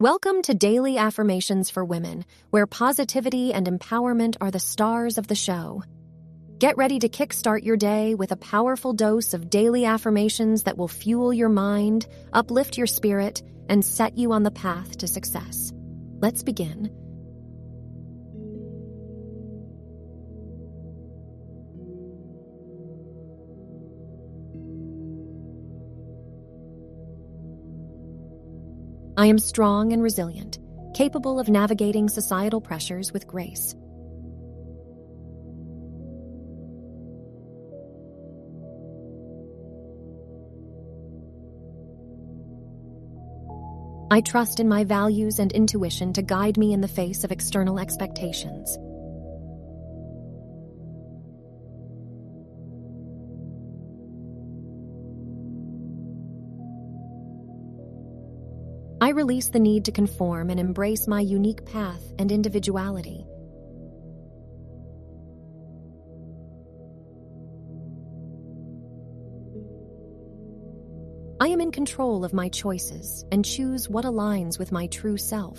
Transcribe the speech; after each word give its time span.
Welcome 0.00 0.42
to 0.42 0.54
Daily 0.54 0.96
Affirmations 0.96 1.70
for 1.70 1.84
Women, 1.84 2.24
where 2.50 2.68
positivity 2.68 3.52
and 3.52 3.66
empowerment 3.66 4.36
are 4.40 4.52
the 4.52 4.60
stars 4.60 5.18
of 5.18 5.26
the 5.26 5.34
show. 5.34 5.82
Get 6.60 6.76
ready 6.76 7.00
to 7.00 7.08
kickstart 7.08 7.64
your 7.64 7.76
day 7.76 8.14
with 8.14 8.30
a 8.30 8.36
powerful 8.36 8.92
dose 8.92 9.34
of 9.34 9.50
daily 9.50 9.86
affirmations 9.86 10.62
that 10.62 10.78
will 10.78 10.86
fuel 10.86 11.32
your 11.32 11.48
mind, 11.48 12.06
uplift 12.32 12.78
your 12.78 12.86
spirit, 12.86 13.42
and 13.68 13.84
set 13.84 14.16
you 14.16 14.30
on 14.30 14.44
the 14.44 14.52
path 14.52 14.98
to 14.98 15.08
success. 15.08 15.72
Let's 16.20 16.44
begin. 16.44 17.07
I 29.18 29.26
am 29.26 29.40
strong 29.40 29.92
and 29.92 30.00
resilient, 30.00 30.60
capable 30.94 31.40
of 31.40 31.48
navigating 31.48 32.08
societal 32.08 32.60
pressures 32.60 33.12
with 33.12 33.26
grace. 33.26 33.74
I 44.08 44.20
trust 44.20 44.60
in 44.60 44.68
my 44.68 44.84
values 44.84 45.40
and 45.40 45.50
intuition 45.50 46.12
to 46.12 46.22
guide 46.22 46.56
me 46.56 46.72
in 46.72 46.80
the 46.80 46.86
face 46.86 47.24
of 47.24 47.32
external 47.32 47.80
expectations. 47.80 48.78
I 59.08 59.12
release 59.12 59.48
the 59.48 59.58
need 59.58 59.86
to 59.86 59.90
conform 59.90 60.50
and 60.50 60.60
embrace 60.60 61.08
my 61.08 61.22
unique 61.22 61.64
path 61.64 62.02
and 62.18 62.30
individuality. 62.30 63.24
I 71.40 71.48
am 71.48 71.62
in 71.62 71.72
control 71.72 72.22
of 72.22 72.34
my 72.34 72.50
choices 72.50 73.24
and 73.32 73.42
choose 73.42 73.88
what 73.88 74.04
aligns 74.04 74.58
with 74.58 74.72
my 74.72 74.88
true 74.88 75.16
self. 75.16 75.58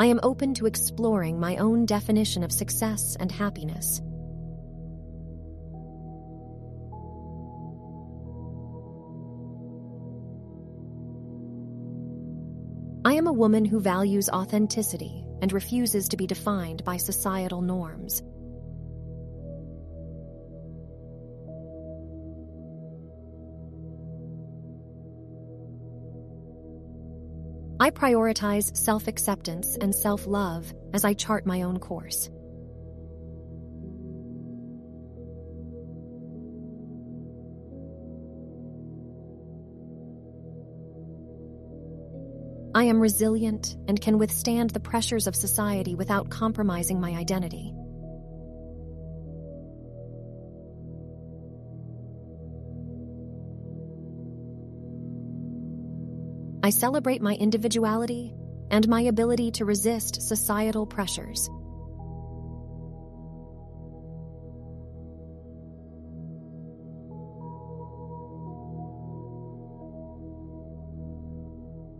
I 0.00 0.06
am 0.06 0.18
open 0.22 0.54
to 0.54 0.64
exploring 0.64 1.38
my 1.38 1.58
own 1.58 1.84
definition 1.84 2.42
of 2.42 2.50
success 2.50 3.18
and 3.20 3.30
happiness. 3.30 4.00
I 13.04 13.12
am 13.12 13.26
a 13.26 13.32
woman 13.34 13.66
who 13.66 13.78
values 13.78 14.30
authenticity 14.30 15.22
and 15.42 15.52
refuses 15.52 16.08
to 16.08 16.16
be 16.16 16.26
defined 16.26 16.82
by 16.82 16.96
societal 16.96 17.60
norms. 17.60 18.22
I 27.82 27.90
prioritize 27.90 28.76
self 28.76 29.08
acceptance 29.08 29.78
and 29.80 29.94
self 29.94 30.26
love 30.26 30.70
as 30.92 31.06
I 31.06 31.14
chart 31.14 31.46
my 31.46 31.62
own 31.62 31.78
course. 31.78 32.28
I 42.74 42.84
am 42.84 43.00
resilient 43.00 43.76
and 43.88 43.98
can 43.98 44.18
withstand 44.18 44.70
the 44.70 44.80
pressures 44.80 45.26
of 45.26 45.34
society 45.34 45.94
without 45.94 46.28
compromising 46.28 47.00
my 47.00 47.12
identity. 47.12 47.72
I 56.62 56.70
celebrate 56.70 57.22
my 57.22 57.34
individuality 57.34 58.34
and 58.70 58.86
my 58.86 59.02
ability 59.02 59.50
to 59.52 59.64
resist 59.64 60.20
societal 60.20 60.86
pressures. 60.86 61.48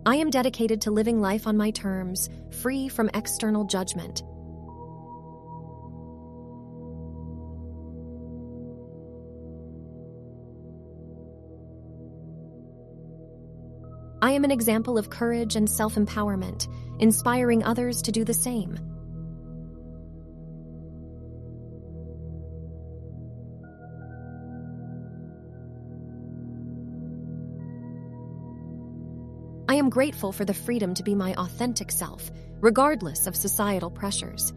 I 0.06 0.16
am 0.16 0.30
dedicated 0.30 0.82
to 0.82 0.90
living 0.90 1.20
life 1.20 1.46
on 1.46 1.56
my 1.56 1.70
terms, 1.70 2.28
free 2.62 2.88
from 2.88 3.10
external 3.14 3.64
judgment. 3.64 4.22
I 14.22 14.32
am 14.32 14.44
an 14.44 14.50
example 14.50 14.98
of 14.98 15.08
courage 15.08 15.56
and 15.56 15.68
self 15.68 15.94
empowerment, 15.94 16.68
inspiring 16.98 17.64
others 17.64 18.02
to 18.02 18.12
do 18.12 18.22
the 18.22 18.34
same. 18.34 18.78
I 29.70 29.76
am 29.76 29.88
grateful 29.88 30.32
for 30.32 30.44
the 30.44 30.52
freedom 30.52 30.92
to 30.94 31.02
be 31.02 31.14
my 31.14 31.32
authentic 31.34 31.90
self, 31.90 32.30
regardless 32.60 33.26
of 33.26 33.34
societal 33.34 33.90
pressures. 33.90 34.52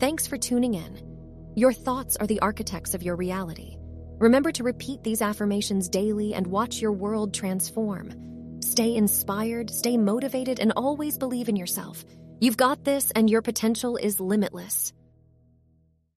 Thanks 0.00 0.26
for 0.26 0.36
tuning 0.36 0.74
in. 0.74 1.13
Your 1.56 1.72
thoughts 1.72 2.16
are 2.16 2.26
the 2.26 2.40
architects 2.40 2.94
of 2.94 3.04
your 3.04 3.14
reality. 3.14 3.76
Remember 4.18 4.50
to 4.50 4.64
repeat 4.64 5.04
these 5.04 5.22
affirmations 5.22 5.88
daily 5.88 6.34
and 6.34 6.48
watch 6.48 6.80
your 6.80 6.90
world 6.90 7.32
transform. 7.32 8.58
Stay 8.60 8.96
inspired, 8.96 9.70
stay 9.70 9.96
motivated, 9.96 10.58
and 10.58 10.72
always 10.76 11.16
believe 11.16 11.48
in 11.48 11.54
yourself. 11.54 12.04
You've 12.40 12.56
got 12.56 12.82
this, 12.82 13.12
and 13.12 13.30
your 13.30 13.40
potential 13.40 13.96
is 13.96 14.18
limitless. 14.18 14.92